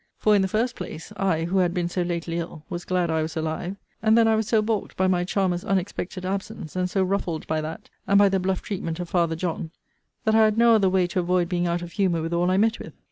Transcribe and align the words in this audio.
For, 0.17 0.35
in 0.35 0.41
the 0.41 0.47
first 0.47 0.75
place, 0.75 1.13
I, 1.15 1.43
who 1.43 1.59
had 1.59 1.75
been 1.75 1.87
so 1.87 2.01
lately 2.01 2.39
ill, 2.39 2.65
was 2.71 2.85
glad 2.85 3.11
I 3.11 3.21
was 3.21 3.37
alive; 3.37 3.75
and 4.01 4.17
then 4.17 4.27
I 4.27 4.35
was 4.35 4.47
so 4.47 4.59
balked 4.63 4.97
by 4.97 5.05
my 5.05 5.23
charmer's 5.23 5.63
unexpected 5.63 6.25
absence, 6.25 6.75
and 6.75 6.89
so 6.89 7.03
ruffled 7.03 7.45
by 7.45 7.61
that, 7.61 7.87
and 8.07 8.17
by 8.17 8.27
the 8.27 8.39
bluff 8.39 8.63
treatment 8.63 8.99
of 8.99 9.09
father 9.09 9.35
John, 9.35 9.69
that 10.23 10.33
I 10.33 10.39
had 10.45 10.57
no 10.57 10.73
other 10.73 10.89
way 10.89 11.05
to 11.05 11.19
avoid 11.19 11.47
being 11.49 11.67
out 11.67 11.83
of 11.83 11.91
humour 11.91 12.23
with 12.23 12.33
all 12.33 12.49
I 12.49 12.57
met 12.57 12.79
with. 12.79 12.93